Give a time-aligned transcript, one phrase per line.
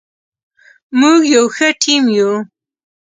[0.99, 2.31] موږ یو ښه ټیم یو.